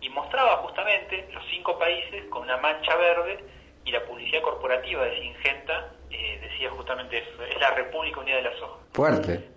Y 0.00 0.08
mostraba 0.08 0.56
justamente 0.58 1.28
los 1.32 1.44
cinco 1.50 1.78
países 1.78 2.24
con 2.30 2.42
una 2.42 2.56
mancha 2.56 2.96
verde 2.96 3.44
y 3.86 3.92
la 3.92 4.04
publicidad 4.04 4.42
corporativa 4.42 5.04
de 5.04 5.16
Singenta 5.20 5.92
eh, 6.10 6.38
decía 6.42 6.68
justamente 6.70 7.18
eso, 7.18 7.44
es 7.44 7.58
la 7.60 7.70
República 7.70 8.20
Unida 8.20 8.36
de 8.36 8.42
la 8.42 8.58
Soja. 8.58 8.80
Fuerte. 8.92 9.48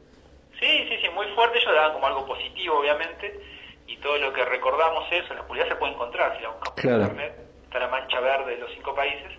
Sí, 0.59 0.85
sí, 0.87 0.97
sí, 1.01 1.09
muy 1.09 1.25
fuerte, 1.33 1.57
ellos 1.57 1.73
daban 1.73 1.93
como 1.93 2.07
algo 2.07 2.27
positivo, 2.27 2.79
obviamente, 2.79 3.39
y 3.87 3.97
todo 3.97 4.17
lo 4.19 4.31
que 4.31 4.45
recordamos 4.45 5.11
eso, 5.11 5.33
la 5.33 5.47
publicidad 5.47 5.69
se 5.69 5.75
puede 5.77 5.93
encontrar, 5.93 6.37
si 6.37 6.43
la 6.43 6.49
buscamos 6.49 6.83
en 6.83 6.91
internet, 6.91 7.33
está 7.63 7.79
la 7.79 7.87
mancha 7.87 8.19
verde 8.19 8.55
de 8.55 8.61
los 8.61 8.71
cinco 8.71 8.93
países. 8.93 9.31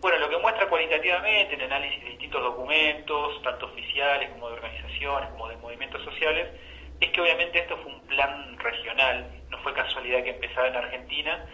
Bueno, 0.00 0.18
lo 0.18 0.28
que 0.28 0.38
muestra 0.38 0.68
cualitativamente 0.68 1.54
en 1.54 1.62
análisis 1.62 2.02
de 2.02 2.10
distintos 2.10 2.42
documentos, 2.42 3.42
tanto 3.42 3.66
oficiales 3.66 4.30
como 4.30 4.48
de 4.48 4.54
organizaciones, 4.54 5.30
como 5.30 5.48
de 5.48 5.56
movimientos 5.58 6.02
sociales, 6.02 6.48
es 7.00 7.10
que 7.10 7.20
obviamente 7.20 7.58
esto 7.60 7.76
fue 7.76 7.92
un 7.92 8.00
plan 8.06 8.58
regional, 8.58 9.30
no 9.50 9.58
fue 9.58 9.72
casualidad 9.74 10.24
que 10.24 10.30
empezara 10.30 10.68
en 10.68 10.76
Argentina 10.76 11.46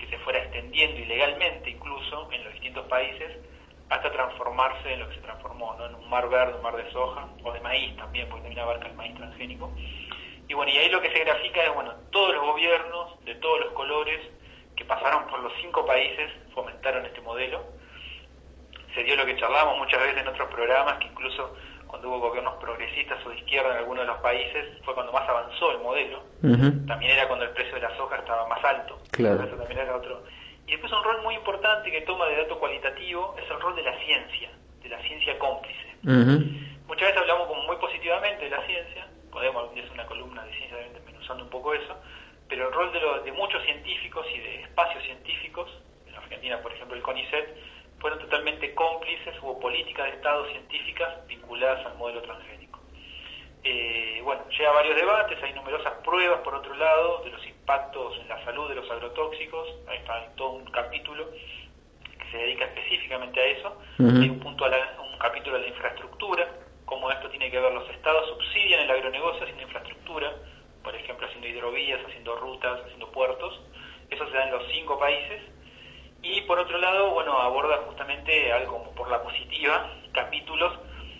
que 0.00 0.06
se 0.08 0.18
fuera 0.18 0.38
extendiendo 0.38 0.98
ilegalmente 0.98 1.70
incluso 1.70 2.28
en 2.32 2.42
los 2.44 2.52
distintos 2.54 2.86
países 2.86 3.36
hasta 3.90 4.10
transformarse 4.12 4.92
en 4.92 5.00
lo 5.00 5.08
que 5.08 5.16
se 5.16 5.20
transformó, 5.20 5.74
¿no? 5.76 5.86
en 5.86 5.94
un 5.96 6.08
mar 6.08 6.28
verde, 6.28 6.54
un 6.54 6.62
mar 6.62 6.76
de 6.76 6.90
soja, 6.92 7.28
o 7.42 7.52
de 7.52 7.60
maíz 7.60 7.94
también, 7.96 8.28
porque 8.28 8.44
también 8.44 8.60
abarca 8.64 8.86
el 8.86 8.94
maíz 8.94 9.14
transgénico. 9.16 9.72
Y 10.48 10.54
bueno, 10.54 10.72
y 10.72 10.78
ahí 10.78 10.88
lo 10.88 11.00
que 11.02 11.10
se 11.10 11.18
grafica 11.18 11.64
es, 11.64 11.74
bueno, 11.74 11.92
todos 12.10 12.34
los 12.34 12.44
gobiernos 12.44 13.24
de 13.24 13.34
todos 13.36 13.60
los 13.60 13.72
colores 13.72 14.20
que 14.76 14.84
pasaron 14.84 15.26
por 15.26 15.40
los 15.40 15.52
cinco 15.60 15.84
países 15.84 16.30
fomentaron 16.54 17.04
este 17.04 17.20
modelo. 17.20 17.64
Se 18.94 19.02
dio 19.02 19.16
lo 19.16 19.26
que 19.26 19.36
charlamos 19.36 19.76
muchas 19.78 20.00
veces 20.00 20.22
en 20.22 20.28
otros 20.28 20.48
programas, 20.50 20.98
que 20.98 21.06
incluso 21.06 21.54
cuando 21.90 22.08
hubo 22.08 22.20
gobiernos 22.20 22.54
progresistas 22.54 23.18
o 23.26 23.30
de 23.30 23.38
izquierda 23.38 23.72
en 23.72 23.78
algunos 23.78 24.04
de 24.04 24.12
los 24.12 24.18
países, 24.20 24.64
fue 24.84 24.94
cuando 24.94 25.12
más 25.12 25.28
avanzó 25.28 25.72
el 25.72 25.78
modelo. 25.78 26.22
También 26.86 27.12
era 27.12 27.26
cuando 27.26 27.44
el 27.44 27.50
precio 27.50 27.74
de 27.74 27.80
la 27.80 27.96
soja 27.96 28.16
estaba 28.16 28.46
más 28.46 28.64
alto. 28.64 28.96
Claro. 29.10 29.42
Eso 29.42 29.56
también 29.56 29.80
era 29.80 29.96
otro. 29.96 30.22
Y 30.66 30.72
después 30.72 30.92
un 30.92 31.02
rol 31.02 31.22
muy 31.22 31.34
importante 31.34 31.90
que 31.90 32.02
toma 32.02 32.26
de 32.26 32.36
dato 32.36 32.58
cualitativo 32.60 33.34
es 33.42 33.50
el 33.50 33.60
rol 33.60 33.74
de 33.74 33.82
la 33.82 33.98
ciencia, 33.98 34.50
de 34.82 34.88
la 34.88 35.02
ciencia 35.02 35.36
cómplice. 35.38 35.96
Muchas 36.86 37.08
veces 37.08 37.20
hablamos 37.20 37.48
como 37.48 37.62
muy 37.64 37.76
positivamente 37.76 38.44
de 38.44 38.50
la 38.50 38.64
ciencia, 38.66 39.06
podemos 39.30 39.62
algún 39.62 39.74
día 39.74 39.84
hacer 39.84 39.94
una 39.94 40.06
columna 40.06 40.44
de 40.44 40.52
ciencia 40.54 40.76
desmenuzando 40.92 41.44
un 41.44 41.50
poco 41.50 41.74
eso, 41.74 41.96
pero 42.48 42.68
el 42.68 42.72
rol 42.72 42.92
de, 42.92 43.00
de 43.24 43.32
muchos 43.32 43.62
científicos 43.64 44.26
y 44.34 44.38
de 44.38 44.62
espacios 44.62 45.02
científicos, 45.04 45.68
en 46.06 46.14
Argentina 46.14 46.60
por 46.62 46.72
ejemplo 46.72 46.96
el 46.96 47.02
CONICET, 47.02 47.56
fueron 48.00 48.18
totalmente 48.18 48.74
cómplices, 48.74 49.34
hubo 49.42 49.60
políticas 49.60 50.06
de 50.06 50.16
Estado 50.16 50.46
científicas 50.50 51.26
vinculadas 51.26 51.84
al 51.86 51.96
modelo 51.98 52.22
transgénico. 52.22 52.80
Eh, 53.62 54.20
bueno, 54.24 54.42
lleva 54.48 54.72
varios 54.72 54.96
debates, 54.96 55.42
hay 55.42 55.52
numerosas 55.52 55.92
pruebas 56.02 56.40
por 56.40 56.54
otro 56.54 56.74
lado 56.74 57.22
de 57.24 57.30
los 57.30 57.46
impactos 57.46 58.18
en 58.18 58.28
la 58.28 58.42
salud 58.44 58.68
de 58.70 58.76
los 58.76 58.90
agrotóxicos, 58.90 59.68
ahí 59.86 59.98
está 59.98 60.32
todo 60.34 60.52
un 60.52 60.64
capítulo 60.70 61.28
que 61.30 62.30
se 62.30 62.38
dedica 62.38 62.64
específicamente 62.64 63.38
a 63.38 63.46
eso, 63.46 63.78
hay 63.98 64.30
un, 64.30 64.40
punto 64.40 64.64
a 64.64 65.02
un 65.02 65.18
capítulo 65.18 65.56
de 65.56 65.64
la 65.64 65.68
infraestructura, 65.68 66.48
cómo 66.86 67.10
esto 67.10 67.28
tiene 67.28 67.50
que 67.50 67.60
ver, 67.60 67.70
los 67.72 67.88
estados 67.90 68.28
subsidian 68.30 68.80
el 68.80 68.90
agronegocio 68.90 69.42
haciendo 69.42 69.62
infraestructura, 69.64 70.32
por 70.82 70.94
ejemplo 70.94 71.26
haciendo 71.26 71.46
hidrovías, 71.46 72.00
haciendo 72.06 72.36
rutas, 72.36 72.80
haciendo 72.80 73.12
puertos, 73.12 73.60
eso 74.08 74.26
se 74.26 74.32
da 74.32 74.44
en 74.44 74.52
los 74.52 74.62
cinco 74.72 74.98
países, 74.98 75.42
y 76.22 76.42
por 76.42 76.58
otro 76.58 76.78
lado, 76.78 77.10
bueno, 77.12 77.38
aborda 77.38 77.78
justamente 77.86 78.52
algo 78.52 78.92
por 78.94 79.10
la 79.10 79.22
positiva, 79.22 79.90
capítulos 80.12 80.78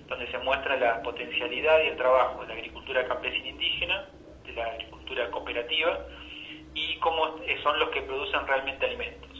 donde 0.09 0.31
se 0.31 0.39
muestra 0.39 0.77
la 0.77 1.03
potencialidad 1.03 1.83
y 1.83 1.89
el 1.89 1.97
trabajo 1.97 2.43
de 2.43 2.49
la 2.49 2.55
agricultura 2.55 3.07
campesina 3.07 3.49
indígena, 3.49 4.09
de 4.45 4.53
la 4.53 4.67
agricultura 4.67 5.31
cooperativa, 5.31 6.01
y 6.75 6.97
cómo 6.97 7.37
son 7.63 7.79
los 7.79 7.91
que 7.91 8.03
producen 8.03 8.47
realmente 8.47 8.87
alimentos. 8.87 9.31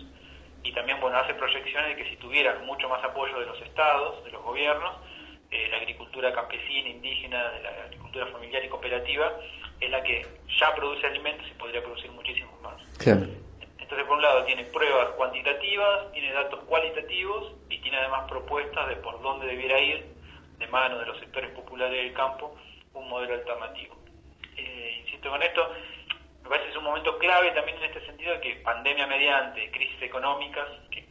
Y 0.63 0.73
también, 0.73 1.01
bueno, 1.01 1.19
hace 1.19 1.35
proyecciones 1.35 1.97
de 1.97 2.03
que 2.03 2.11
si 2.11 2.17
tuvieran 2.17 2.65
mucho 2.67 2.89
más 2.89 3.03
apoyo 3.03 3.39
de 3.41 3.47
los 3.47 3.61
estados, 3.63 4.25
de 4.25 4.31
los 4.31 4.43
gobiernos, 4.43 4.95
eh, 5.51 5.69
la 5.71 5.79
agricultura 5.79 6.33
campesina, 6.33 6.89
indígena, 6.89 7.51
de 7.51 7.63
la 7.63 7.71
agricultura 7.87 8.27
familiar 8.27 8.65
y 8.65 8.69
cooperativa, 8.69 9.33
es 9.81 9.91
la 9.91 10.03
que 10.03 10.25
ya 10.59 10.75
produce 10.75 11.07
alimentos 11.07 11.47
y 11.49 11.59
podría 11.59 11.83
producir 11.83 12.11
muchísimos 12.13 12.61
más. 12.63 12.75
Entonces, 13.91 14.07
por 14.07 14.19
un 14.19 14.23
lado, 14.23 14.45
tiene 14.45 14.63
pruebas 14.67 15.09
cuantitativas, 15.17 16.13
tiene 16.13 16.33
datos 16.33 16.61
cualitativos 16.61 17.55
y 17.69 17.79
tiene 17.79 17.97
además 17.97 18.31
propuestas 18.31 18.89
de 18.89 18.95
por 18.95 19.21
dónde 19.21 19.47
debiera 19.47 19.81
ir, 19.81 20.07
de 20.59 20.67
mano 20.69 20.97
de 21.01 21.07
los 21.07 21.19
sectores 21.19 21.51
populares 21.51 22.01
del 22.01 22.13
campo, 22.13 22.55
un 22.95 23.09
modelo 23.09 23.35
alternativo. 23.35 23.97
Eh, 24.57 24.99
insisto 25.01 25.29
con 25.29 25.43
esto, 25.43 25.75
me 26.45 26.49
parece 26.49 26.67
que 26.67 26.71
es 26.71 26.77
un 26.77 26.85
momento 26.85 27.19
clave 27.19 27.51
también 27.51 27.79
en 27.79 27.85
este 27.87 28.07
sentido 28.07 28.41
que 28.41 28.61
pandemia 28.63 29.09
mediante, 29.09 29.73
crisis 29.73 30.01
económicas, 30.03 30.69
que 30.93 31.05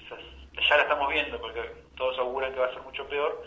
ya 0.69 0.77
la 0.77 0.83
estamos 0.83 1.11
viendo 1.11 1.37
porque 1.41 1.61
todos 1.97 2.17
auguran 2.17 2.53
que 2.53 2.59
va 2.61 2.67
a 2.67 2.73
ser 2.73 2.81
mucho 2.83 3.05
peor, 3.09 3.43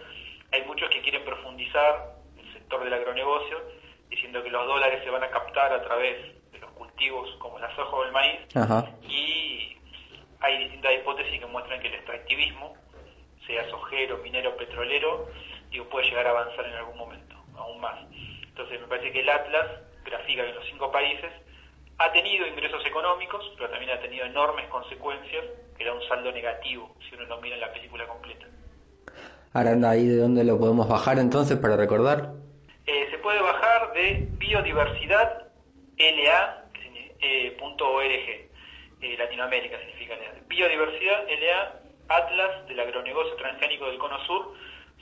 hay 0.52 0.62
muchos 0.64 0.90
que 0.90 1.00
quieren 1.00 1.24
profundizar 1.24 2.16
el 2.36 2.52
sector 2.52 2.84
del 2.84 2.92
agronegocio, 2.92 3.62
diciendo 4.10 4.42
que 4.42 4.50
los 4.50 4.66
dólares 4.66 5.02
se 5.02 5.08
van 5.08 5.24
a 5.24 5.30
captar 5.30 5.72
a 5.72 5.82
través 5.84 6.41
cultivos 7.02 7.28
como 7.38 7.59
la 7.59 7.75
soja 7.75 7.97
o 7.97 8.04
el 8.04 8.12
maíz 8.12 8.40
y 9.09 9.76
hay 10.40 10.59
distintas 10.59 10.92
hipótesis 10.94 11.40
que 11.40 11.47
muestran 11.47 11.80
que 11.80 11.88
el 11.88 11.94
extractivismo, 11.94 12.75
sea 13.47 13.68
sojero, 13.71 14.18
minero, 14.18 14.56
petrolero, 14.56 15.28
digo, 15.71 15.88
puede 15.88 16.06
llegar 16.09 16.26
a 16.26 16.30
avanzar 16.30 16.66
en 16.66 16.75
algún 16.75 16.97
momento, 16.97 17.37
aún 17.56 17.80
más. 17.80 17.99
Entonces 18.42 18.80
me 18.80 18.87
parece 18.87 19.12
que 19.12 19.21
el 19.21 19.28
Atlas 19.28 19.66
grafica 20.04 20.42
que 20.42 20.50
en 20.50 20.54
los 20.54 20.66
cinco 20.66 20.90
países 20.90 21.30
ha 21.99 22.12
tenido 22.12 22.47
ingresos 22.47 22.85
económicos, 22.87 23.52
pero 23.56 23.71
también 23.71 23.90
ha 23.92 24.00
tenido 24.00 24.25
enormes 24.26 24.68
consecuencias, 24.68 25.44
que 25.78 25.85
da 25.85 25.94
un 25.94 26.02
saldo 26.09 26.32
negativo 26.32 26.94
si 27.09 27.14
uno 27.14 27.25
lo 27.26 27.40
mira 27.40 27.54
en 27.54 27.61
la 27.61 27.73
película 27.73 28.06
completa. 28.06 28.47
Aranda, 29.52 29.90
¿ahí 29.90 30.06
de 30.06 30.16
dónde 30.16 30.44
lo 30.44 30.59
podemos 30.59 30.88
bajar 30.88 31.18
entonces 31.18 31.59
para 31.59 31.76
recordar? 31.76 32.32
Eh, 32.87 33.09
se 33.11 33.18
puede 33.18 33.40
bajar 33.40 33.92
de 33.92 34.28
biodiversidad 34.38 35.47
LA 35.99 36.62
eh, 37.22 37.56
.org, 37.60 38.50
eh, 39.00 39.16
Latinoamérica 39.18 39.78
significa 39.78 40.16
Biodiversidad 40.46 41.26
LA 41.28 41.80
Atlas 42.08 42.66
del 42.68 42.80
agronegocio 42.80 43.34
transgénico 43.36 43.86
del 43.86 43.98
Cono 43.98 44.24
Sur. 44.26 44.54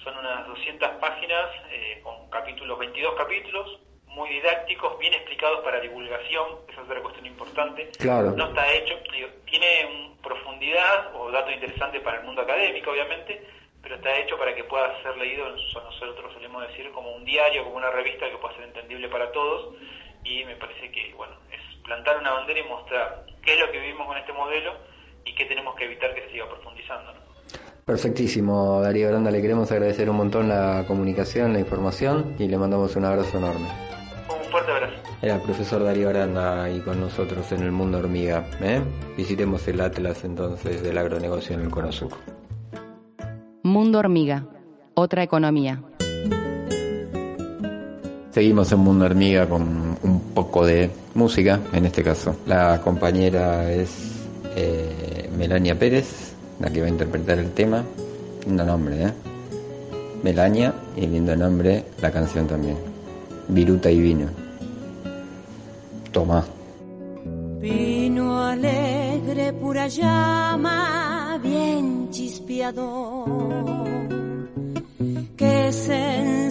Son 0.05 0.17
unas 0.17 0.47
200 0.47 0.89
páginas 1.01 1.51
eh, 1.71 2.01
con 2.03 2.31
capítulos, 2.31 2.79
22 2.79 3.15
capítulos, 3.17 3.81
muy 4.07 4.31
didácticos, 4.31 4.99
bien 4.99 5.15
explicados 5.15 5.61
para 5.61 5.81
divulgación, 5.81 6.47
esa 6.69 6.81
es 6.81 6.87
otra 6.87 7.03
cuestión 7.03 7.27
importante. 7.27 7.91
Claro. 7.99 8.31
No 8.33 8.49
está 8.49 8.73
hecho, 8.73 8.95
tiene 9.45 10.17
profundidad 10.23 11.15
o 11.15 11.31
dato 11.31 11.51
interesante 11.51 12.01
para 12.01 12.19
el 12.19 12.25
mundo 12.25 12.43
académico, 12.43 12.91
obviamente, 12.91 13.43
pero 13.83 13.97
está 13.97 14.17
hecho 14.19 14.39
para 14.39 14.55
que 14.55 14.65
pueda 14.65 15.03
ser 15.03 15.17
leído, 15.17 15.49
nosotros 15.51 16.33
solemos 16.33 16.67
decir, 16.69 16.91
como 16.93 17.13
un 17.13 17.25
diario, 17.25 17.65
como 17.65 17.77
una 17.77 17.91
revista 17.91 18.31
que 18.31 18.37
pueda 18.37 18.55
ser 18.55 18.65
entendible 18.65 19.09
para 19.09 19.31
todos, 19.33 19.75
y 20.25 20.45
me 20.45 20.57
parece 20.57 20.91
que, 20.91 21.13
bueno, 21.15 21.35
es 21.51 21.60
plantar 21.91 22.19
una 22.19 22.31
bandera 22.31 22.61
y 22.61 22.69
mostrar 22.69 23.27
qué 23.43 23.55
es 23.55 23.61
lo 23.61 23.73
que 23.73 23.81
vivimos 23.81 24.07
con 24.07 24.17
este 24.17 24.33
modelo 24.33 24.75
y 25.25 25.35
qué 25.35 25.45
tenemos 25.47 25.75
que 25.75 25.87
evitar 25.87 26.15
que 26.15 26.23
se 26.23 26.31
siga 26.31 26.49
profundizando. 26.49 27.13
Perfectísimo, 27.85 28.81
Darío 28.81 29.09
Aranda, 29.09 29.33
le 29.33 29.43
queremos 29.43 29.73
agradecer 29.73 30.09
un 30.09 30.17
montón 30.17 30.49
la 30.49 30.85
comunicación, 30.87 31.53
la 31.53 31.59
información 31.59 32.37
y 32.39 32.47
le 32.47 32.57
mandamos 32.59 32.95
un 32.95 33.07
abrazo 33.07 33.39
enorme. 33.39 33.67
Un 34.29 34.53
fuerte 34.53 34.71
abrazo. 34.71 34.95
Era 35.21 35.35
el 35.35 35.43
profesor 35.43 35.83
Darío 35.83 36.11
Aranda 36.11 36.63
ahí 36.63 36.79
con 36.79 37.01
nosotros 37.01 37.51
en 37.51 37.65
el 37.65 37.73
mundo 37.73 37.99
hormiga. 37.99 38.47
¿eh? 38.61 38.81
Visitemos 39.17 39.67
el 39.67 39.81
Atlas 39.81 40.23
entonces 40.23 40.85
del 40.85 40.97
agronegocio 40.97 41.57
en 41.57 41.63
el 41.63 41.71
Cono. 41.71 41.91
Mundo 43.65 43.99
hormiga, 43.99 44.47
otra 44.95 45.25
economía. 45.25 45.83
Seguimos 48.33 48.71
en 48.71 48.79
Mundo 48.79 49.07
Hormiga 49.07 49.49
con 49.49 49.99
un 50.03 50.21
poco 50.33 50.65
de 50.65 50.89
música, 51.15 51.59
en 51.73 51.87
este 51.87 52.05
caso. 52.05 52.37
La 52.47 52.81
compañera 52.81 53.73
es 53.73 53.91
eh, 54.55 55.29
Melania 55.37 55.77
Pérez, 55.77 56.33
la 56.61 56.71
que 56.71 56.81
va 56.81 56.87
a 56.87 56.91
interpretar 56.91 57.39
el 57.41 57.51
tema. 57.51 57.85
Lindo 58.47 58.65
nombre, 58.65 59.03
¿eh? 59.03 59.13
Melania 60.23 60.73
y 60.97 61.07
lindo 61.07 61.35
nombre 61.35 61.85
la 62.01 62.13
canción 62.13 62.47
también. 62.47 62.77
Viruta 63.49 63.91
y 63.91 64.01
vino. 64.01 64.27
Toma. 66.13 66.45
Vino 67.61 68.45
alegre, 68.45 69.53
pura 69.55 69.89
llama, 69.89 71.39
bien 71.43 72.11
chispeador 72.11 73.61
de 75.41 76.21
un 76.23 76.51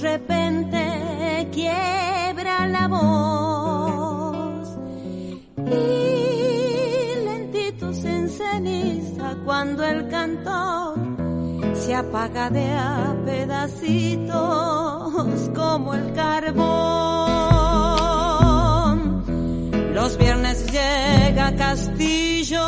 repente, 0.00 1.48
quiebra 1.52 2.66
la 2.66 2.88
voz 2.88 4.68
y 5.66 7.24
lentito 7.24 7.92
se 7.92 8.10
enceniza 8.10 9.36
cuando 9.44 9.84
el 9.84 10.08
cantor 10.08 10.98
se 11.74 11.94
apaga 11.94 12.50
de 12.50 12.72
a 12.72 13.14
pedacitos 13.24 14.32
como 15.54 15.94
el 15.94 16.12
carbón. 16.14 17.50
Los 19.94 20.16
viernes 20.16 20.66
llega 20.72 21.54
Castillo, 21.56 22.66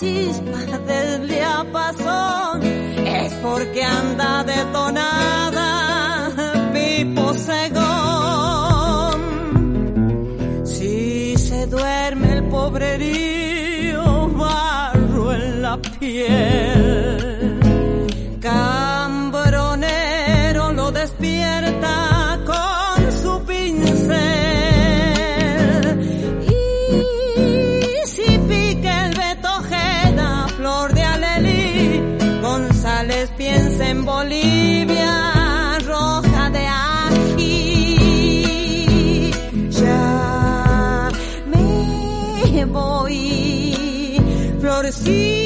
chispa 0.00 0.78
del 0.86 1.28
diapasón, 1.28 2.62
es 2.62 3.32
porque 3.42 3.84
anda 3.84 4.42
detonada, 4.44 5.19
me 42.60 42.66
voy, 42.66 44.16
florecita. 44.60 45.39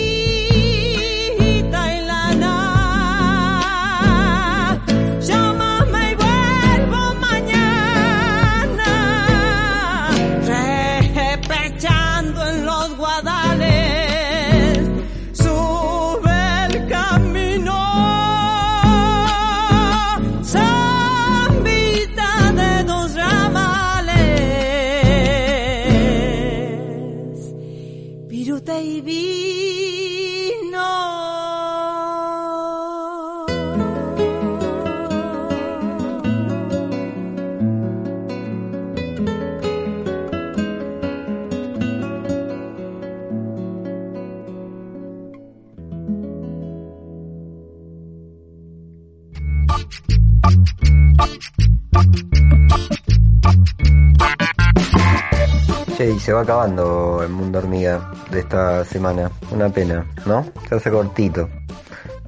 Y 56.10 56.18
se 56.18 56.32
va 56.32 56.40
acabando 56.42 57.22
el 57.22 57.30
mundo 57.30 57.58
hormiga 57.58 58.10
de 58.30 58.40
esta 58.40 58.84
semana. 58.84 59.30
Una 59.50 59.68
pena, 59.68 60.06
¿no? 60.26 60.44
Se 60.68 60.74
hace 60.74 60.90
cortito. 60.90 61.48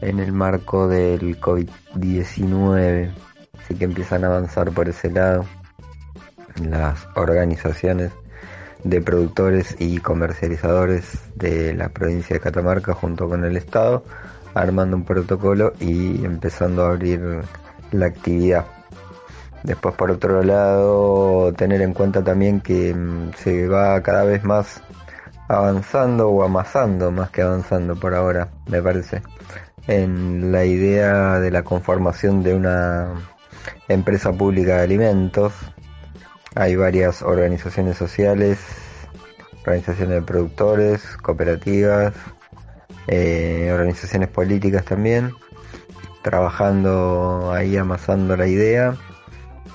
en 0.00 0.18
el 0.18 0.32
marco 0.32 0.88
del 0.88 1.40
COVID-19. 1.40 3.12
Así 3.58 3.74
que 3.74 3.84
empiezan 3.84 4.24
a 4.24 4.28
avanzar 4.28 4.70
por 4.72 4.88
ese 4.88 5.10
lado 5.10 5.46
las 6.68 7.06
organizaciones 7.14 8.12
de 8.84 9.00
productores 9.00 9.76
y 9.78 9.98
comercializadores 9.98 11.20
de 11.36 11.74
la 11.74 11.88
provincia 11.88 12.34
de 12.34 12.40
Catamarca 12.40 12.94
junto 12.94 13.28
con 13.28 13.44
el 13.44 13.56
Estado, 13.56 14.04
armando 14.54 14.96
un 14.96 15.04
protocolo 15.04 15.72
y 15.80 16.24
empezando 16.24 16.84
a 16.84 16.90
abrir 16.90 17.42
la 17.92 18.06
actividad. 18.06 18.81
Después 19.62 19.94
por 19.94 20.10
otro 20.10 20.42
lado, 20.42 21.52
tener 21.52 21.82
en 21.82 21.94
cuenta 21.94 22.24
también 22.24 22.60
que 22.60 22.92
mm, 22.94 23.32
se 23.36 23.68
va 23.68 24.02
cada 24.02 24.24
vez 24.24 24.42
más 24.42 24.82
avanzando 25.48 26.30
o 26.30 26.42
amasando, 26.42 27.12
más 27.12 27.30
que 27.30 27.42
avanzando 27.42 27.94
por 27.94 28.14
ahora, 28.14 28.48
me 28.66 28.82
parece, 28.82 29.22
en 29.86 30.50
la 30.50 30.64
idea 30.64 31.38
de 31.38 31.50
la 31.50 31.62
conformación 31.62 32.42
de 32.42 32.54
una 32.54 33.14
empresa 33.88 34.32
pública 34.32 34.78
de 34.78 34.82
alimentos, 34.82 35.52
hay 36.56 36.74
varias 36.74 37.22
organizaciones 37.22 37.96
sociales, 37.96 38.58
organizaciones 39.60 40.16
de 40.16 40.22
productores, 40.22 41.16
cooperativas, 41.18 42.14
eh, 43.06 43.70
organizaciones 43.72 44.28
políticas 44.28 44.84
también, 44.84 45.32
trabajando 46.22 47.52
ahí 47.52 47.76
amasando 47.76 48.36
la 48.36 48.48
idea 48.48 48.96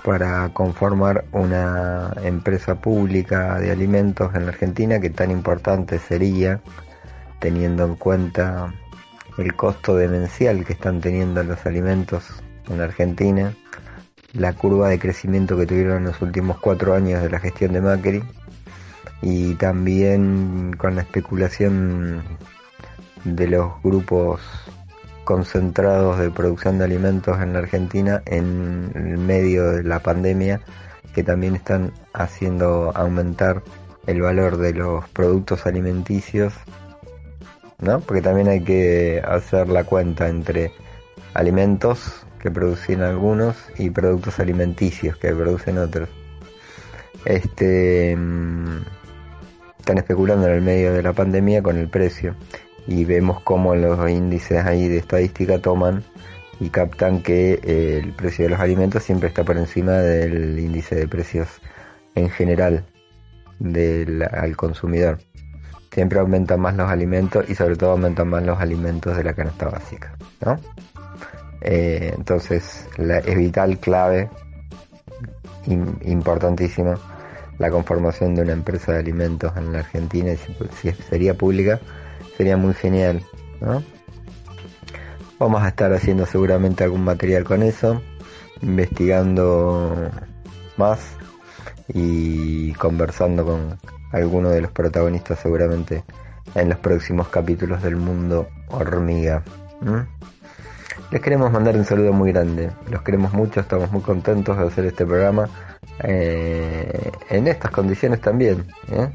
para 0.08 0.48
conformar 0.54 1.26
una 1.34 2.14
empresa 2.24 2.76
pública 2.76 3.60
de 3.60 3.72
alimentos 3.72 4.34
en 4.36 4.46
la 4.46 4.54
Argentina 4.54 5.02
que 5.02 5.10
tan 5.10 5.32
importante 5.32 6.00
sería 6.00 6.62
teniendo 7.40 7.84
en 7.84 7.96
cuenta 7.96 8.74
el 9.38 9.54
costo 9.54 9.98
demencial 9.98 10.64
que 10.64 10.72
están 10.72 11.02
teniendo 11.02 11.44
los 11.44 11.66
alimentos 11.66 12.24
en 12.70 12.78
la 12.78 12.86
Argentina 12.86 13.54
la 14.32 14.54
curva 14.54 14.88
de 14.88 14.98
crecimiento 14.98 15.58
que 15.58 15.66
tuvieron 15.66 15.98
en 15.98 16.04
los 16.06 16.22
últimos 16.22 16.58
cuatro 16.60 16.94
años 16.94 17.22
de 17.22 17.30
la 17.30 17.42
gestión 17.42 17.74
de 17.74 17.82
Macri 17.82 18.24
y 19.22 19.56
también 19.56 20.74
con 20.78 20.96
la 20.96 21.02
especulación 21.02 22.24
de 23.26 23.48
los 23.48 23.74
grupos 23.84 24.40
concentrados 25.28 26.18
de 26.20 26.32
producción 26.32 26.78
de 26.78 26.86
alimentos 26.86 27.38
en 27.42 27.52
la 27.52 27.60
Argentina 27.60 28.24
en 28.26 28.94
el 28.96 29.18
medio 29.18 29.72
de 29.72 29.84
la 29.84 30.00
pandemia 30.00 30.62
que 31.14 31.22
también 31.22 31.54
están 31.54 31.92
haciendo 32.14 32.94
aumentar 32.96 33.62
el 34.06 34.22
valor 34.22 34.56
de 34.56 34.74
los 34.74 35.06
productos 35.10 35.66
alimenticios, 35.66 36.54
¿no? 37.80 38.00
Porque 38.00 38.22
también 38.22 38.48
hay 38.48 38.64
que 38.64 39.22
hacer 39.28 39.68
la 39.68 39.84
cuenta 39.84 40.30
entre 40.30 40.72
alimentos 41.34 42.26
que 42.40 42.50
producen 42.50 43.02
algunos 43.02 43.58
y 43.78 43.90
productos 43.90 44.40
alimenticios 44.40 45.18
que 45.18 45.34
producen 45.34 45.78
otros. 45.78 46.08
Este 47.26 48.16
mm, 48.16 48.78
están 49.78 49.98
especulando 49.98 50.48
en 50.48 50.54
el 50.54 50.62
medio 50.62 50.94
de 50.94 51.04
la 51.04 51.12
pandemia 51.12 51.62
con 51.62 51.78
el 51.78 51.90
precio 51.90 52.34
y 52.88 53.06
vemos 53.06 53.42
cómo 53.42 53.76
los 53.76 54.10
índices 54.10 54.66
ahí 54.66 54.88
de 54.88 54.98
estadística 54.98 55.60
toman 55.60 56.04
y 56.60 56.70
captan 56.70 57.22
que 57.22 57.60
eh, 57.64 58.02
el 58.04 58.14
precio 58.14 58.46
de 58.46 58.50
los 58.50 58.60
alimentos 58.60 59.04
siempre 59.04 59.30
está 59.30 59.44
por 59.44 59.58
encima 59.58 59.94
del 59.94 60.58
índice 60.58 60.96
de 60.96 61.08
precios 61.08 61.48
en 62.16 62.30
general 62.30 62.86
del 63.60 64.24
al 64.24 64.56
consumidor. 64.56 65.20
Siempre 65.92 66.20
aumentan 66.20 66.60
más 66.60 66.76
los 66.76 66.90
alimentos 66.90 67.50
y 67.50 67.56
sobre 67.56 67.76
todo 67.76 67.92
aumentan 67.92 68.30
más 68.30 68.44
los 68.44 68.60
alimentos 68.60 69.18
de 69.18 69.24
la 69.24 69.34
canasta 69.34 69.68
básica, 69.70 70.16
¿no? 70.46 70.60
Eh, 71.62 72.14
entonces 72.16 72.88
es 72.98 73.38
vital, 73.38 73.80
clave, 73.80 74.30
importantísimo 75.66 76.96
la 77.58 77.72
conformación 77.72 78.36
de 78.36 78.44
una 78.44 78.54
empresa 78.54 78.94
de 78.94 79.00
alimentos 79.00 79.56
en 79.58 79.74
la 79.74 79.80
Argentina 79.80 80.34
si, 80.82 80.92
sería 80.92 81.34
pública 81.34 81.80
sería 82.38 82.56
muy 82.56 82.76
genial. 82.76 83.24
Vamos 85.40 85.62
a 85.64 85.70
estar 85.70 85.92
haciendo 85.92 86.26
seguramente 86.26 86.84
algún 86.84 87.04
material 87.04 87.44
con 87.44 87.64
eso, 87.64 88.02
investigando 88.62 90.12
más 90.78 91.00
y 91.88 92.74
conversando 92.74 93.46
con 93.46 93.80
algunos 94.12 94.54
de 94.54 94.62
los 94.62 94.72
protagonistas 94.72 95.40
seguramente 95.40 96.04
en 96.56 96.70
los 96.70 96.78
próximos 96.78 97.28
capítulos 97.28 97.82
del 97.82 97.96
mundo 97.96 98.48
hormiga. 98.70 99.44
Les 101.12 101.22
queremos 101.22 101.52
mandar 101.52 101.76
un 101.76 101.86
saludo 101.86 102.14
muy 102.14 102.32
grande. 102.32 102.72
Los 102.92 103.02
queremos 103.02 103.34
mucho, 103.34 103.62
estamos 103.62 103.92
muy 103.92 104.02
contentos 104.02 104.58
de 104.58 104.64
hacer 104.64 104.86
este 104.86 105.06
programa 105.06 105.50
eh, 106.04 107.12
en 107.30 107.48
estas 107.48 107.72
condiciones 107.72 108.22
también, 108.22 108.66
¿eh? 108.92 109.10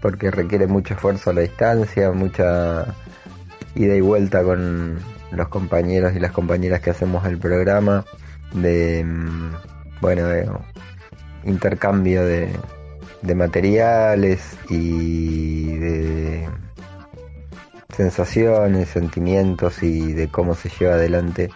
Porque 0.00 0.30
requiere 0.30 0.66
mucho 0.66 0.94
esfuerzo 0.94 1.30
a 1.30 1.32
la 1.32 1.40
distancia, 1.42 2.10
mucha 2.12 2.94
ida 3.74 3.94
y 3.94 4.00
vuelta 4.00 4.42
con 4.42 4.98
los 5.30 5.48
compañeros 5.48 6.14
y 6.14 6.20
las 6.20 6.32
compañeras 6.32 6.80
que 6.80 6.90
hacemos 6.90 7.26
el 7.26 7.38
programa, 7.38 8.04
de 8.52 9.04
mm, 9.04 9.52
bueno, 10.00 10.26
de 10.26 10.48
intercambio 11.44 12.24
de, 12.24 12.50
materiales 13.34 14.56
y 14.70 15.76
de 15.76 16.48
sensaciones, 17.94 18.88
sentimientos 18.88 19.82
y 19.82 20.12
de 20.12 20.28
cómo 20.28 20.54
se 20.54 20.68
lleva 20.68 20.94
adelante 20.94 21.50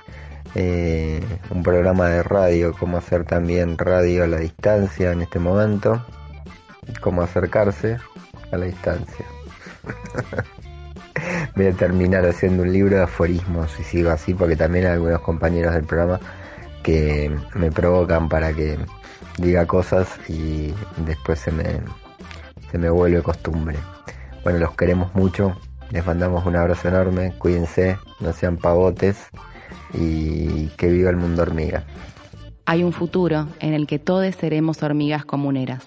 eh, 0.54 1.22
un 1.50 1.62
programa 1.62 2.08
de 2.08 2.22
radio, 2.22 2.74
cómo 2.78 2.98
hacer 2.98 3.24
también 3.24 3.78
radio 3.78 4.24
a 4.24 4.26
la 4.26 4.38
distancia 4.38 5.12
en 5.12 5.22
este 5.22 5.38
momento, 5.38 6.04
cómo 7.00 7.22
acercarse 7.22 7.98
a 8.52 8.58
la 8.58 8.66
distancia. 8.66 9.26
Voy 11.56 11.66
a 11.66 11.72
terminar 11.72 12.24
haciendo 12.24 12.62
un 12.62 12.72
libro 12.72 12.96
de 12.96 13.02
aforismos 13.02 13.78
y 13.78 13.84
sigo 13.84 14.10
así 14.10 14.34
porque 14.34 14.56
también 14.56 14.86
hay 14.86 14.92
algunos 14.92 15.20
compañeros 15.20 15.74
del 15.74 15.84
programa 15.84 16.20
que 16.82 17.30
me 17.54 17.70
provocan 17.70 18.28
para 18.28 18.52
que 18.52 18.78
diga 19.38 19.66
cosas 19.66 20.08
y 20.28 20.72
después 21.04 21.38
se 21.38 21.52
me, 21.52 21.80
se 22.70 22.78
me 22.78 22.90
vuelve 22.90 23.22
costumbre. 23.22 23.78
Bueno, 24.44 24.58
los 24.58 24.74
queremos 24.74 25.14
mucho, 25.14 25.56
les 25.90 26.04
mandamos 26.04 26.44
un 26.46 26.56
abrazo 26.56 26.88
enorme, 26.88 27.34
cuídense, 27.38 27.98
no 28.20 28.32
sean 28.32 28.56
pavotes 28.56 29.28
y 29.94 30.68
que 30.76 30.88
viva 30.88 31.10
el 31.10 31.16
mundo 31.16 31.42
hormiga. 31.42 31.84
Hay 32.64 32.82
un 32.84 32.92
futuro 32.92 33.48
en 33.60 33.74
el 33.74 33.86
que 33.86 33.98
todos 33.98 34.34
seremos 34.34 34.82
hormigas 34.82 35.24
comuneras. 35.24 35.84